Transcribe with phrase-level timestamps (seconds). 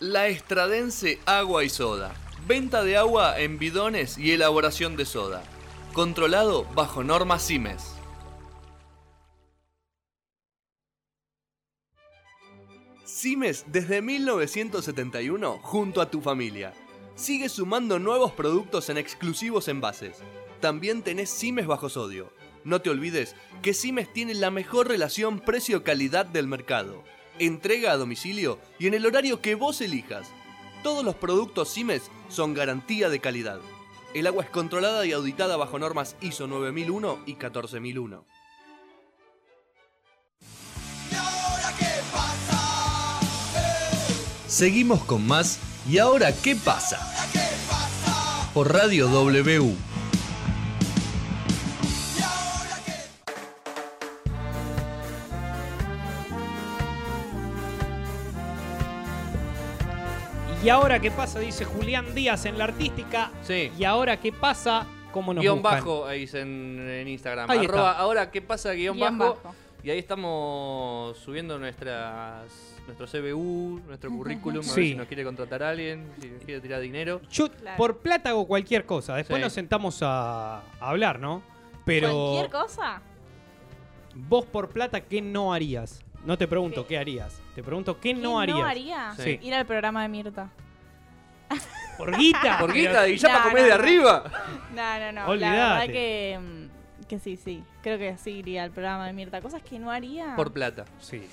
[0.00, 2.12] La Estradense Agua y Soda.
[2.46, 5.42] Venta de agua en bidones y elaboración de soda.
[5.94, 7.94] Controlado bajo normas CIMES.
[13.06, 16.74] CIMES desde 1971 junto a tu familia.
[17.14, 20.18] Sigue sumando nuevos productos en exclusivos envases.
[20.60, 22.30] También tenés CIMES bajo sodio.
[22.64, 27.02] No te olvides que CIMES tiene la mejor relación precio-calidad del mercado.
[27.38, 30.28] Entrega a domicilio y en el horario que vos elijas.
[30.82, 33.60] Todos los productos CIMES son garantía de calidad.
[34.14, 38.24] El agua es controlada y auditada bajo normas ISO 9001 y 14001.
[44.46, 45.58] Seguimos con más
[45.88, 46.98] ¿Y ahora qué pasa?
[48.52, 49.76] Por Radio W.
[60.66, 61.38] ¿Y ahora qué pasa?
[61.38, 63.30] Dice Julián Díaz en la artística.
[63.44, 63.70] Sí.
[63.78, 64.84] ¿Y ahora qué pasa?
[65.12, 65.78] ¿Cómo nos Guión buscan?
[65.78, 67.48] bajo ahí en, en Instagram.
[67.48, 68.02] Ahí Arroba, está.
[68.02, 68.72] ahora, ¿qué pasa?
[68.72, 69.34] Guión, Guión bajo.
[69.44, 69.54] bajo.
[69.84, 72.50] Y ahí estamos subiendo nuestras
[72.84, 76.80] nuestro CBU, nuestro currículum, a ver si nos quiere contratar alguien, si nos quiere tirar
[76.80, 77.20] dinero.
[77.30, 77.76] Yo Claro.
[77.76, 79.14] por plata hago cualquier cosa.
[79.14, 79.44] Después Sí.
[79.44, 81.42] nos sentamos a, a hablar, ¿no?
[81.84, 83.00] Pero ¿Cualquier cosa?
[84.16, 86.00] vos por plata, ¿qué no harías?
[86.26, 86.88] No te pregunto ¿Qué?
[86.88, 87.40] qué harías.
[87.54, 88.58] Te pregunto qué ¿Qué no harías.
[88.64, 89.14] haría?
[89.16, 89.38] Sí.
[89.42, 90.50] Ir al programa de Mirta.
[91.96, 92.58] Por guita.
[92.58, 93.74] Por guita y ya No, para comer no, de no.
[93.82, 94.24] arriba.
[94.74, 95.34] No, no, no.
[95.36, 97.62] La verdad que, mm, que sí, sí.
[97.82, 99.40] Creo que sí iría al programa de Mirta.
[99.40, 100.34] Cosas que no haría.
[100.36, 100.84] Por plata.
[101.00, 101.26] Sí.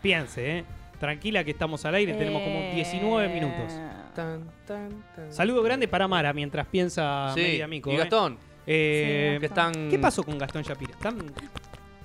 [0.00, 0.64] Piense, ¿eh?
[0.98, 3.72] Tranquila que estamos al aire, tenemos como Eh, 19 minutos.
[4.14, 5.32] Tan, tan, tan.
[5.32, 7.90] Saludo grande para Mara mientras piensa Sí, Mérida Mico.
[7.90, 7.98] y ¿eh?
[7.98, 9.88] Gastón, Eh, Sí, que están...
[9.90, 10.92] ¿Qué pasó con Gastón Shapira?
[10.92, 11.18] ¿Están,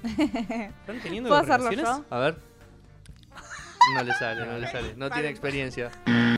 [0.81, 2.05] ¿Están teniendo ¿Puedo hacerlo yo?
[2.09, 2.35] A ver.
[3.95, 4.93] No le sale, no le sale.
[4.95, 5.91] No tiene experiencia.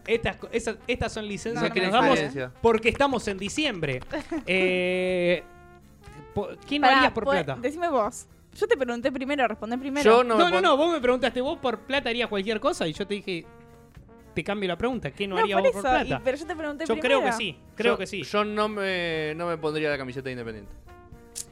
[0.05, 2.51] Estas, esas- estas son licencias No, que no nos damos experiencia.
[2.61, 4.01] porque estamos en diciembre.
[4.45, 5.43] Eh,
[6.33, 7.57] po- ¿Qué no Pará, harías por plata?
[7.61, 8.27] Decime vos.
[8.53, 10.03] Yo te pregunté primero, respondé primero.
[10.03, 12.59] Yo no, No, me no, pon- no, vos me preguntaste, vos por plata harías cualquier
[12.59, 13.45] cosa y yo te dije,
[14.33, 15.93] te cambio la pregunta, ¿qué no, No, harías por vos eso.
[15.93, 16.21] por y- plata?
[16.25, 17.19] pero yo te pregunté Yo primero.
[17.21, 18.23] creo que sí, creo yo- que sí.
[18.23, 20.71] Yo no me, no me pondría la camiseta de independiente.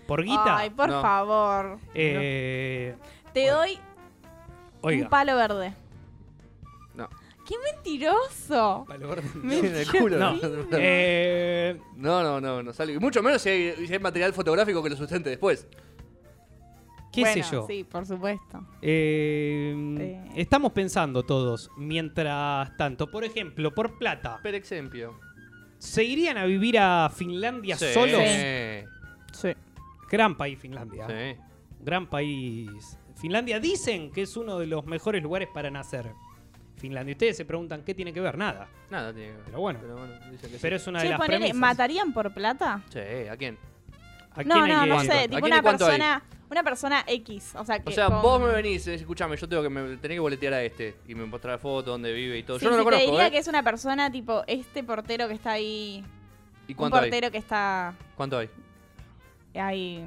[0.08, 0.58] ¿Por guita?
[0.58, 1.02] Ay, por No.
[1.02, 1.80] favor.
[1.94, 2.96] Eh,
[3.34, 3.78] Te doy
[4.82, 5.04] oiga.
[5.04, 5.74] un palo verde.
[6.94, 7.10] No.
[7.48, 8.86] ¡Qué mentiroso!
[8.88, 9.30] Palo verde.
[9.68, 10.18] En el culo.
[10.20, 10.34] No.
[10.42, 12.94] No, Eh, no, no, no, no sale.
[12.94, 15.68] Y Mucho menos si hay, si hay material fotográfico que lo sustente después.
[17.12, 17.66] ¿Qué bueno, sé yo?
[17.66, 18.62] Sí, por supuesto.
[18.82, 20.30] Eh, Eh.
[20.36, 25.18] Estamos pensando todos, mientras tanto, por ejemplo, por plata, Per ejemplo.
[25.80, 27.86] ¿se irían a vivir a Finlandia Sí.
[27.94, 28.22] solos?
[28.22, 28.86] Sí.
[29.32, 29.56] Sí.
[30.10, 31.08] Gran país Finlandia.
[31.08, 31.40] Sí.
[31.82, 32.98] Gran país.
[33.16, 36.12] Finlandia dicen que es uno de los mejores lugares para nacer.
[36.78, 37.14] Finlandia.
[37.14, 38.68] Ustedes se preguntan qué tiene que ver, nada.
[38.90, 39.46] Nada tiene que ver.
[39.46, 39.80] Pero bueno.
[39.82, 40.60] Pero bueno, dicen que sí.
[40.62, 41.58] Pero es una de las ponele, premisas.
[41.60, 42.82] ¿matarían por plata?
[42.90, 43.00] Sí,
[43.30, 43.58] ¿a quién?
[44.34, 45.14] ¿A No, quién no, no ¿Cuánto?
[45.14, 45.28] ¿A sé.
[45.30, 45.62] Tipo una hay?
[45.62, 47.56] persona, una persona X.
[47.56, 49.96] O sea, que O sea, con- vos me venís, eh, escuchame, yo tengo que me
[49.98, 52.60] tenés que boletear a este y me mostrar foto dónde vive y todo.
[52.60, 53.32] Sí, yo no sí, lo te conozco, diría ¿eh?
[53.32, 56.04] que es una persona tipo este portero que está ahí.
[56.68, 57.04] ¿Y Un cuánto hay?
[57.04, 58.50] portero que está ¿Cuánto hay?
[59.60, 60.06] Ahí.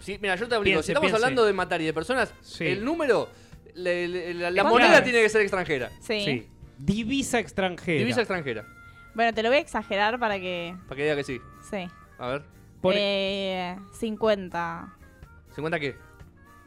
[0.00, 0.58] Sí, mira, yo te.
[0.60, 1.16] Piense, si estamos piense.
[1.16, 2.66] hablando de matar y de personas, Sí.
[2.66, 3.28] el número,
[3.74, 5.90] le- le- la, moneda tiene que ser extranjera.
[6.00, 6.20] Sí.
[6.24, 6.48] Sí.
[6.78, 7.98] Divisa extranjera.
[7.98, 8.66] Divisa extranjera.
[9.14, 10.76] Bueno, te lo voy a exagerar para que.
[10.88, 11.40] Para que diga que sí.
[11.70, 11.86] Sí.
[12.18, 12.42] A ver.
[12.82, 14.94] Por- Eh, 50
[15.56, 15.96] ¿50 qué?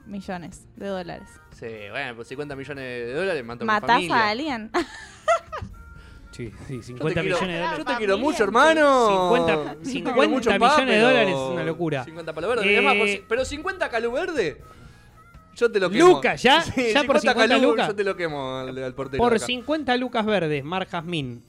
[0.07, 1.27] millones de dólares.
[1.51, 4.15] Sí, bueno, pues 50 millones de dólares mato a mi ¿Matás familia.
[4.15, 4.71] a alguien?
[6.37, 7.77] Sí, sí, Yo te 50 quiero- millones de dólares.
[7.79, 7.97] Yo te Familia.
[7.97, 9.07] quiero mucho, hermano.
[9.07, 12.03] 50 Yo te 50 quiero mucho, millones pa, de pero- dólares es una locura.
[12.03, 13.13] 50 palo verde.
[13.13, 14.61] Eh, pero 50 calú verde.
[15.55, 16.07] Yo te lo quemo.
[16.09, 16.61] Lucas, ¿ya?
[16.75, 17.87] Sí, ¿Ya por 50 calú, lucas?
[17.87, 19.21] Yo te lo quemo al, al portero.
[19.23, 19.45] Por de acá.
[19.47, 21.41] 50 lucas verdes, Mar Jazmín.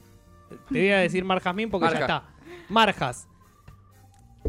[0.71, 2.23] Te voy a decir Mar Jazmín porque ya está.
[2.69, 3.27] Marjas.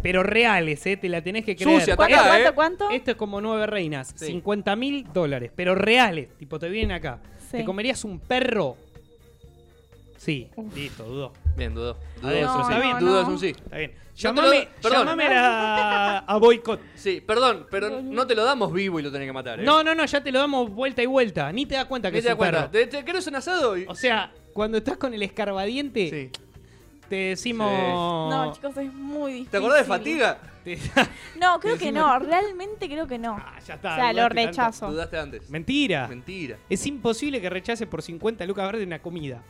[0.03, 0.97] Pero reales, ¿eh?
[0.97, 1.81] Te la tenés que creer.
[1.81, 2.53] Sucia, ¿Cuánto, acá, cuánto, ¿eh?
[2.55, 2.91] cuánto?
[2.91, 4.15] Esto es como nueve reinas.
[4.17, 4.27] Sí.
[4.27, 5.51] 50 mil dólares.
[5.55, 6.29] Pero reales.
[6.39, 7.19] Tipo, te vienen acá.
[7.51, 7.59] Sí.
[7.59, 8.77] ¿Te comerías un perro?
[10.21, 10.51] Sí.
[10.75, 11.33] Listo, dudó.
[11.57, 11.97] Bien, dudó.
[12.21, 12.61] Dudó, es un sí.
[12.73, 12.99] está bien.
[12.99, 13.47] Dudó, es un sí.
[13.49, 13.93] Está bien.
[14.21, 14.35] Te lo-
[14.83, 15.07] perdón.
[15.07, 16.79] llamame a, a boicot.
[16.95, 19.63] Sí, perdón, pero no te lo damos vivo y lo tenés que matar, ¿eh?
[19.63, 21.51] No, no, no, ya te lo damos vuelta y vuelta.
[21.53, 22.71] Ni te das cuenta que ¿Qué es te das un cuenta?
[22.71, 22.71] perro.
[22.91, 23.79] ¿Te, te querés un asado?
[23.79, 23.87] Y...
[23.89, 26.41] O sea, cuando estás con el escarbadiente, Sí.
[27.09, 27.71] te decimos.
[27.73, 29.51] No, chicos, es muy difícil.
[29.53, 30.39] ¿Te acordás de fatiga?
[30.65, 30.79] te-
[31.41, 32.19] No, creo que no.
[32.19, 33.39] Realmente creo que no.
[33.41, 33.93] Ah, ya está.
[33.93, 34.49] o sea, lo dudaste tanto.
[34.51, 34.91] rechazo.
[34.91, 35.49] Dudaste antes.
[35.49, 36.07] Mentira.
[36.09, 36.59] Mentira.
[36.69, 39.43] Es imposible que rechaces por 50 lucas verdes una comida.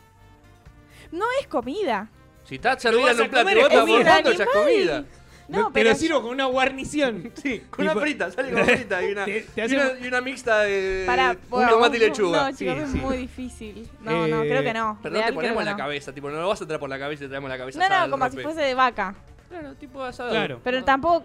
[1.12, 2.08] No es comida.
[2.44, 3.98] Si está servida en un plato y vos es estás comida.
[3.98, 5.04] morfando, ya es comida.
[5.48, 7.32] No, te pero lo sirvo con una guarnición.
[7.42, 10.20] Sí, con una frita, sale con frita y una, Te- te y una, y una
[10.20, 12.50] mixta de Para, un tomate y lechuga.
[12.50, 12.98] No, chicos, Sí, es sí.
[12.98, 13.90] muy difícil.
[14.02, 14.98] No, no, Eh, creo que no.
[15.02, 15.76] Pero no Real, te ponemos la no.
[15.76, 17.78] cabeza, tipo, no lo vas a traer por la cabeza y te traemos la cabeza
[17.80, 19.14] No, asada no, como si fuese de vaca.
[19.48, 20.30] Claro, tipo asado.
[20.30, 20.60] Claro.
[20.62, 21.24] Pero tampoco.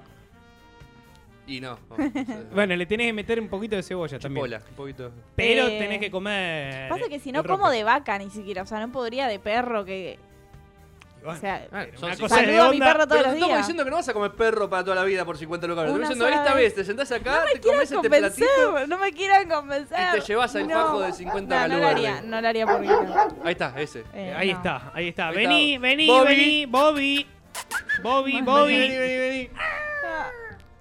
[1.47, 1.77] Y no.
[2.53, 4.45] Bueno, le tenés que meter un poquito de cebolla también.
[4.45, 5.11] Chipola, un poquito.
[5.35, 6.89] Pero Eh, tenés que comer.
[6.89, 8.63] Pasa que si el no como de vaca ni siquiera.
[8.63, 10.17] O sea, no podría de perro que.
[11.23, 12.85] Bueno, O sea, Ah, una cosa de a mi onda.
[12.85, 14.95] perro todos Pero te los estamos diciendo que no vas a comer perro para toda
[14.95, 15.85] la vida por 50 lucas.
[15.85, 16.63] Te estamos diciendo, esta vez.
[16.63, 18.87] vez te sentás acá, te Quieran comes este platito.
[18.87, 19.97] no me quieran convencer.
[20.13, 22.81] y te llevas al fajo de 50 no, no lo haría, no lo haría por
[22.81, 23.27] guita.
[23.43, 24.03] Ahí está, ese.
[24.13, 24.57] Eh, Ahí no.
[24.57, 25.27] está, ahí está.
[25.29, 25.81] Ahí vení, está.
[25.87, 26.27] vení, Bobby.
[26.35, 27.27] vení, Bobby.
[28.03, 28.77] Bobby, Bobby.
[28.77, 29.49] Vení, vení, vení.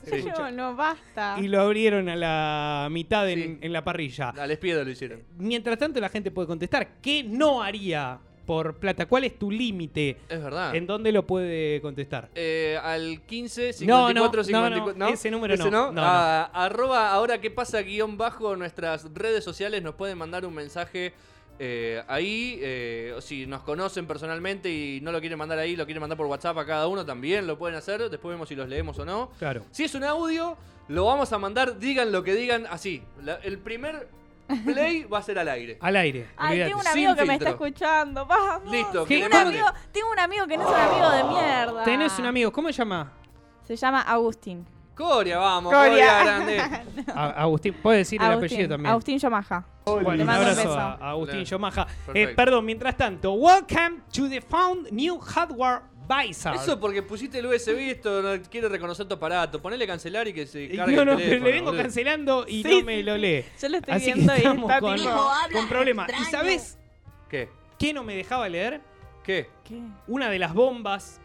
[0.04, 0.24] Sí.
[0.36, 1.36] yo no, basta.
[1.40, 3.58] Y lo abrieron a la mitad en, Sí.
[3.60, 4.30] en la parrilla.
[4.30, 5.22] Al espiedo lo hicieron.
[5.38, 7.00] Mientras tanto, la gente puede contestar.
[7.02, 9.06] ¿Qué no haría por plata?
[9.06, 10.18] ¿Cuál es tu límite?
[10.28, 10.74] Es verdad.
[10.74, 12.28] ¿En dónde lo puede contestar?
[12.34, 16.02] Eh, al 15 No, 54 no, no, 54 no, ese número ¿Ese no, no, no,
[16.04, 21.14] Ah, arroba ahora que pasa guion bajo nuestras redes sociales nos pueden mandar un mensaje
[21.58, 26.00] eh, ahí eh, si nos conocen personalmente y no lo quieren mandar ahí lo quieren
[26.00, 28.98] mandar por WhatsApp a cada uno también lo pueden hacer después vemos si los leemos
[28.98, 29.62] o no Claro.
[29.70, 30.56] si es un audio
[30.88, 34.08] lo vamos a mandar digan lo que digan así La- el primer
[34.64, 36.26] play va a ser al aire Al aire.
[36.36, 36.68] Ay, olvídate.
[36.70, 37.66] tengo un Sin amigo que me está filtro.
[37.66, 38.26] escuchando.
[38.26, 38.70] Vamos.
[38.72, 39.58] Listo, que Tengo le un, mande.
[39.60, 41.84] amigo, tengo un amigo que no es un amigo de mierda.
[41.84, 43.10] Tenés un amigo, ¿cómo se llama?
[43.62, 44.66] Se llama Agustín.
[44.94, 45.91] Coria vamos Coria.
[45.91, 46.61] Coria, grande
[47.14, 48.91] A- Agustín, puedes decir el apellido también.
[48.93, 49.67] Agustín Yomaja.
[49.85, 51.44] Bueno, un abrazo a Agustín Claro.
[51.50, 51.87] Yomaja.
[52.14, 56.55] Eh, perdón, mientras tanto, welcome to the Found New Hardware Visor.
[56.55, 59.61] Eso porque pusiste el USB esto no quiere reconocer tu aparato.
[59.61, 61.44] Ponele cancelar y que se cargue no, no, el pero teléfono.
[61.46, 61.82] le vengo boludo.
[61.82, 63.44] cancelando y Sí, no me lo lee.
[63.61, 65.29] Yo lo estoy Así que viendo y estamos está con, tipo.
[65.52, 66.11] con problemas.
[66.20, 66.79] ¿Y sabes
[67.29, 67.49] ¿Qué?
[67.79, 68.81] qué no me dejaba leer?
[69.25, 69.49] ¿Qué?
[69.64, 69.81] ¿Qué?
[70.06, 71.20] Una de las bombas,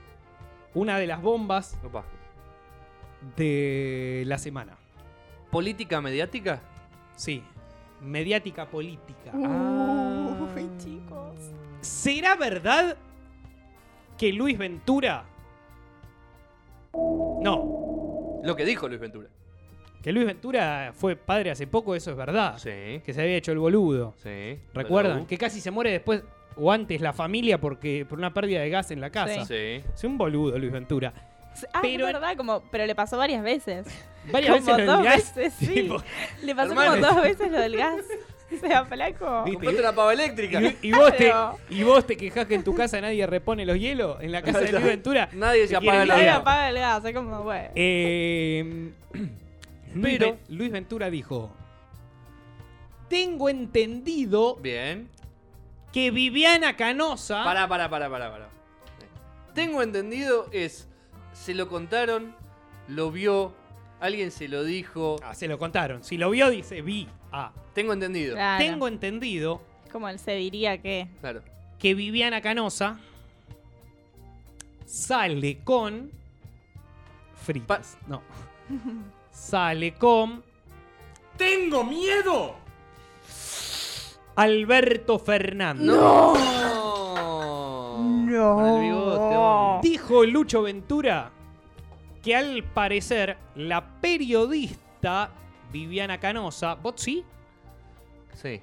[0.74, 2.06] una de las bombas Opa.
[3.36, 4.78] De la semana.
[5.52, 6.62] ¿Política mediática?
[7.16, 7.44] Sí,
[8.02, 9.32] mediática política.
[9.34, 11.36] Uy, chicos.
[11.82, 12.98] ¿Será verdad
[14.18, 15.26] que Luis Ventura...
[16.94, 19.30] No, Lo que dijo Luis Ventura.
[20.02, 22.58] que Luis Ventura fue padre hace poco, eso es verdad.
[22.58, 23.02] Sí.
[23.06, 24.14] Que se había hecho el boludo.
[24.18, 24.60] Sí.
[24.74, 25.26] ¿Recuerdan?
[25.26, 26.24] Que casi se muere después
[26.56, 29.46] o antes la familia porque por una pérdida de gas en la casa.
[29.46, 29.80] Sí.
[29.82, 29.84] Sí.
[29.94, 31.14] Es un boludo Luis Ventura.
[31.74, 33.86] Ah, Pero- es verdad, como, pero le pasó varias veces.
[34.32, 35.68] Varias Como veces lo dos del gas, veces, sí.
[35.68, 36.04] tipo,
[36.44, 36.92] Le pasó Hermano.
[36.92, 38.02] como dos veces lo del gas.
[38.52, 39.44] O sea, flaco.
[39.44, 39.54] ¿Viste?
[39.58, 40.60] Compraste una pava eléctrica.
[40.60, 41.32] y, y vos te,
[41.70, 44.18] y vos te quejás que en tu casa nadie repone los hielos.
[44.22, 45.30] En la casa de Luis Ventura.
[45.34, 47.70] Nadie se apaga la Nadie apaga el gas, es como, bueno.
[47.76, 48.92] Eh,
[50.02, 51.52] Pero- Luis Ventura dijo:
[53.08, 55.10] Tengo entendido Bien.
[55.94, 57.44] que Viviana Canosa.
[57.44, 58.50] Pará, pará, pará, pará, pará.
[59.54, 60.89] Tengo entendido es.
[61.34, 62.36] Se lo contaron,
[62.88, 63.54] lo vio,
[64.00, 65.16] alguien se lo dijo.
[65.24, 66.04] Ah, se lo contaron.
[66.04, 67.08] Si lo vio, dice vi.
[67.32, 68.34] Ah, Tengo entendido.
[68.36, 68.64] Claro.
[68.64, 69.62] tengo entendido
[69.92, 71.08] Como él se diría que.
[71.22, 71.42] Claro.
[71.78, 73.00] que Viviana Canosa
[74.86, 76.12] sale con
[77.46, 77.98] fritas.
[78.08, 78.22] no.
[79.32, 80.44] Sale con
[81.38, 82.56] Tengo miedo.
[84.36, 85.86] Alberto Fernández.
[85.86, 86.34] ¡No!
[88.40, 88.56] No.
[88.56, 89.90] Con el bigote, hombre.
[89.90, 91.32] Dijo Lucho Ventura
[92.24, 95.30] que al parecer la periodista
[95.72, 97.24] Viviana Canosa, ¿vos sí?
[98.34, 98.62] Sí.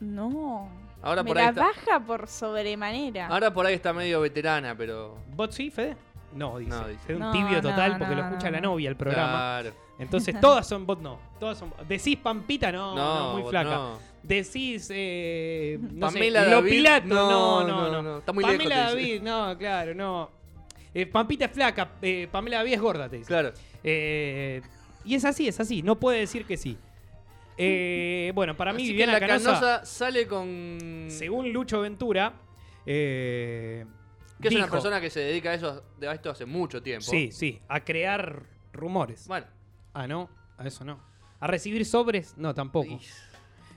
[0.00, 0.68] No.
[1.02, 3.28] Ahora Me por ahí la está- baja por sobremanera.
[3.28, 5.16] Ahora por ahí está medio veterana, pero.
[5.34, 5.96] ¿Vos sí, Fede?
[6.34, 6.70] No, dice.
[6.70, 7.00] No, dice.
[7.12, 8.68] Es un No, tibio no, total porque no, lo escucha no, la no.
[8.70, 9.32] novia el programa.
[9.32, 9.72] Claro.
[9.98, 11.18] Entonces todas son bot no.
[11.40, 13.80] Todas son Decís Pampita, no, no, No, muy flaca.
[14.26, 18.02] Decís eh, no Pamela sé, David, Lopilato, no, no, no, no, no.
[18.02, 18.92] no, está muy Pamela lejos.
[18.92, 20.30] David, no, claro, no.
[20.92, 23.28] Eh, Pampita es flaca, eh, Pamela David es gorda, te dice.
[23.28, 23.52] Claro.
[23.84, 24.62] Eh,
[25.04, 26.76] y es así, es así, no puede decir que sí.
[27.56, 31.06] Eh, bueno, para mí Así que Viviana la Canosa, Canosa sale con.
[31.08, 32.32] según Lucho Ventura,
[32.84, 33.86] eh,
[34.42, 37.06] Que es una persona que se dedica a, eso, a esto hace mucho tiempo.
[37.06, 38.42] Sí, sí, a crear
[38.72, 39.28] rumores.
[39.28, 39.46] Bueno.
[39.94, 40.28] Ah, no,
[40.58, 41.00] a eso no.
[41.38, 42.88] A recibir sobres, no, tampoco.
[42.88, 43.00] y-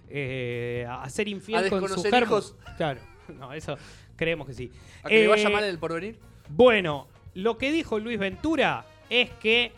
[0.10, 2.28] Eh, a ser infiel A con su desconocer germo.
[2.38, 2.56] hijos.
[2.78, 3.00] Claro,
[3.40, 3.78] no, eso
[4.16, 4.72] creemos que sí.
[5.04, 6.18] ¿A que le vaya Eh, mal en el porvenir?
[6.50, 9.72] Bueno, lo que dijo Luis Ventura es que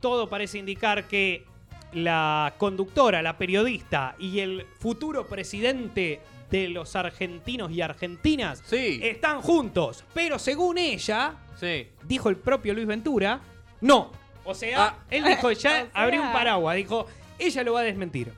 [0.00, 1.44] todo parece indicar que
[1.92, 8.98] la conductora, la periodista y el futuro presidente de los argentinos y argentinas Sí.
[9.02, 10.04] están juntos.
[10.12, 11.86] Pero según ella, Sí.
[12.04, 13.40] dijo el propio Luis Ventura,
[13.80, 14.10] no.
[14.44, 14.98] O sea, Ah.
[15.10, 15.88] él dijo, ya O sea.
[15.94, 17.06] abrió un paraguas, dijo,
[17.38, 18.32] ella lo va a desmentir.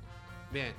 [0.52, 0.75] Bien.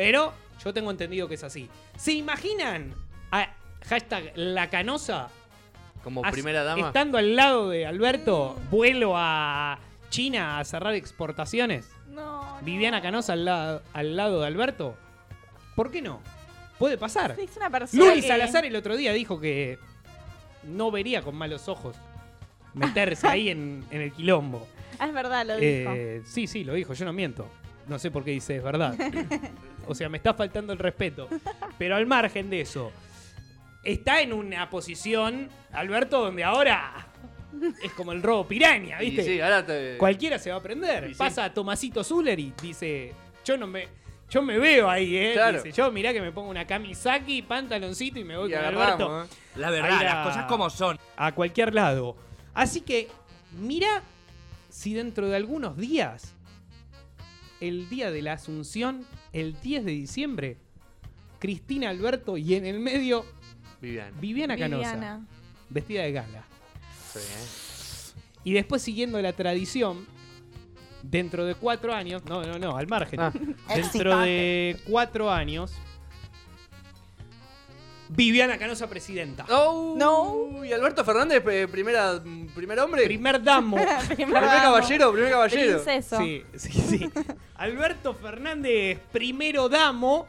[0.00, 0.32] Pero
[0.64, 1.68] yo tengo entendido que es así.
[1.98, 2.94] ¿Se imaginan
[3.30, 3.50] a
[3.86, 5.28] hashtag la canosa
[6.02, 6.86] Como as- primera dama.
[6.86, 9.78] Estando al lado de Alberto, vuelo a
[10.08, 11.86] China a cerrar exportaciones.
[12.08, 12.62] No, no.
[12.62, 14.96] Viviana Canosa al, lado al lado de Alberto.
[15.76, 16.22] ¿Por qué no?
[16.78, 17.36] Puede pasar.
[17.36, 19.78] Sí, es una persona Luis que- Salazar el otro día dijo que
[20.64, 21.94] no vería con malos ojos
[22.72, 24.66] meterse ahí en, en el quilombo.
[24.98, 25.92] Ah, es verdad, lo dijo.
[25.94, 27.46] Eh, sí, sí, lo dijo, yo no miento.
[27.86, 28.94] No sé por qué dice es verdad.
[29.92, 31.28] o sea, me está faltando el respeto.
[31.78, 32.92] Pero al margen de eso,
[33.84, 37.06] está en una posición, Alberto, donde ahora
[37.82, 39.24] es como el robo piraña, ¿viste?
[39.24, 41.04] sí, ahora te- Cualquiera se va a prender.
[41.10, 41.18] Y sí.
[41.18, 43.12] Pasa a Tomasito Zuller y dice,
[43.44, 43.88] yo no me...
[44.30, 45.32] Yo me veo ahí, ¿eh?
[45.34, 45.60] Claro.
[45.60, 49.24] Dice, yo mirá que me pongo una camisaki, pantaloncito y me voy y con Alberto
[49.24, 49.26] ¿eh?
[49.56, 51.00] La verdad, la- las cosas como son.
[51.16, 52.16] a cualquier lado.
[52.54, 53.08] Así que,
[53.58, 54.04] mira
[54.68, 56.36] si dentro de algunos días,
[57.60, 60.56] el día de la Asunción, el 10 de diciembre,
[61.38, 63.24] Cristina Alberto y en el medio
[63.80, 64.16] Viviana.
[64.20, 65.26] Viviana Canosa, Viviana.
[65.68, 66.44] vestida de gala.
[67.12, 68.20] Sí, ¿eh?
[68.44, 70.06] Y después siguiendo la tradición,
[71.02, 73.32] dentro de cuatro años, no, no, no, al margen, Ah.
[73.74, 75.72] dentro de cuatro años,
[78.12, 79.46] Viviana Canosa presidenta.
[79.50, 80.64] Oh, No.
[80.64, 82.20] Y Alberto Fernández, eh, primera,
[82.54, 83.04] primer hombre.
[83.06, 83.76] Primer damo.
[84.14, 85.82] primer caballero, primer caballero.
[85.82, 86.18] Princeso.
[86.18, 87.10] Sí, sí, sí.
[87.54, 90.26] Alberto Fernández, primero damo,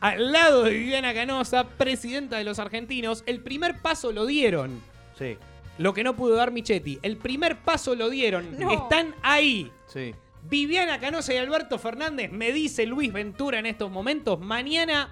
[0.00, 3.22] al lado de Viviana Canosa, presidenta de los argentinos.
[3.26, 4.82] El primer paso lo dieron.
[5.18, 5.38] Sí,
[5.78, 6.98] Lo que no pudo dar Michetti.
[7.02, 8.58] El primer paso lo dieron.
[8.58, 8.70] No.
[8.70, 9.72] Están ahí.
[9.86, 10.14] sí.
[10.46, 15.10] Viviana Canosa y Alberto Fernández, me dice Luis Ventura en estos momentos, mañana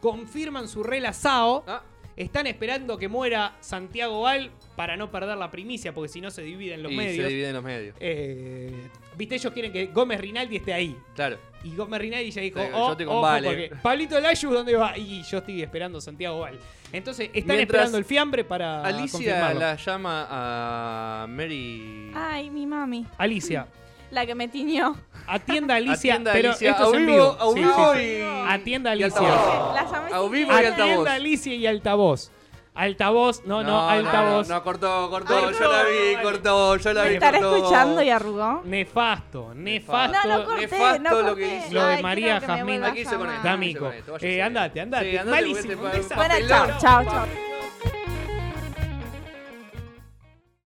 [0.00, 1.64] confirman su relazao.
[1.66, 1.82] Ah,
[2.16, 6.42] Están esperando que muera Santiago Val para no perder la primicia, porque si no se
[6.42, 7.16] dividen los y medios.
[7.24, 7.96] se dividen los medios.
[7.98, 10.96] Eh, Viste, ellos quieren que Gómez Rinaldi esté ahí.
[11.14, 11.38] Claro.
[11.64, 13.46] Y Gómez Rinaldi ya dijo, Sí, yo oh, estoy con ojo, Vale".
[13.48, 14.96] porque Pablito Layus, ¿dónde va?
[14.98, 16.58] Y yo estoy esperando Santiago Val.
[16.92, 22.10] Entonces, están Mientras esperando el fiambre para Alicia la llama a Mary.
[22.14, 23.06] Ay, mi mami.
[23.16, 23.66] Alicia,
[24.10, 24.96] La que me tiñó.
[25.26, 28.06] atienda Alicia, Atienda pero Alicia esto a es en vivo, a Sí, vivo sí, sí.
[28.06, 29.06] y- Atienda Alicia.
[29.18, 29.74] altavoz.
[29.74, 30.80] La llamé A vivo y altavoz.
[30.80, 32.30] Atienda Alicia y altavoz.
[32.72, 34.48] Altavoz, no, no, altavoz.
[34.48, 36.22] No, cortó, cortó, Ay, yo la no, vi, vale.
[36.22, 37.56] cortó, yo la ¿Me vi, estará cortó.
[37.56, 38.62] escuchando y arrugó?
[38.64, 40.28] Nefasto, nefasto.
[40.28, 41.74] No, no corté, nefasto no lo que hizo.
[41.74, 42.84] Lo de Ay, María Jazmín.
[42.84, 43.36] Aquí hice con llamar.
[43.36, 43.48] esto.
[43.48, 43.92] Damico.
[44.20, 45.10] Eh, andate, andate.
[45.10, 45.82] Sí, andate, Malísimo.
[45.82, 47.26] Bueno, chao, chao, chao.